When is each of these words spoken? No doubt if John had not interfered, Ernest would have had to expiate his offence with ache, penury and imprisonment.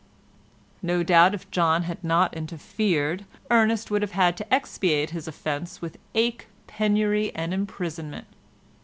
No 0.81 1.03
doubt 1.03 1.35
if 1.35 1.51
John 1.51 1.83
had 1.83 2.03
not 2.03 2.33
interfered, 2.33 3.23
Ernest 3.51 3.91
would 3.91 4.01
have 4.01 4.13
had 4.13 4.35
to 4.37 4.51
expiate 4.51 5.11
his 5.11 5.27
offence 5.27 5.79
with 5.79 5.99
ache, 6.15 6.47
penury 6.65 7.31
and 7.35 7.53
imprisonment. 7.53 8.25